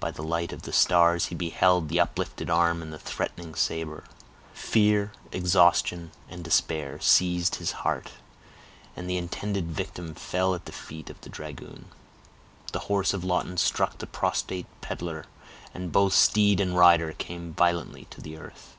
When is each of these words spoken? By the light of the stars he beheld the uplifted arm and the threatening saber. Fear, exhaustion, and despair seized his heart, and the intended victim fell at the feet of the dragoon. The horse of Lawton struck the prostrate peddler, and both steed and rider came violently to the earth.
By 0.00 0.10
the 0.10 0.20
light 0.22 0.52
of 0.52 0.64
the 0.64 0.70
stars 0.74 1.28
he 1.28 1.34
beheld 1.34 1.88
the 1.88 1.98
uplifted 1.98 2.50
arm 2.50 2.82
and 2.82 2.92
the 2.92 2.98
threatening 2.98 3.54
saber. 3.54 4.04
Fear, 4.52 5.12
exhaustion, 5.32 6.10
and 6.28 6.44
despair 6.44 7.00
seized 7.00 7.54
his 7.54 7.72
heart, 7.72 8.10
and 8.94 9.08
the 9.08 9.16
intended 9.16 9.68
victim 9.70 10.12
fell 10.14 10.54
at 10.54 10.66
the 10.66 10.72
feet 10.72 11.08
of 11.08 11.18
the 11.22 11.30
dragoon. 11.30 11.86
The 12.72 12.80
horse 12.92 13.14
of 13.14 13.24
Lawton 13.24 13.56
struck 13.56 13.96
the 13.96 14.06
prostrate 14.06 14.66
peddler, 14.82 15.24
and 15.72 15.90
both 15.90 16.12
steed 16.12 16.60
and 16.60 16.76
rider 16.76 17.14
came 17.14 17.54
violently 17.54 18.04
to 18.10 18.20
the 18.20 18.36
earth. 18.36 18.76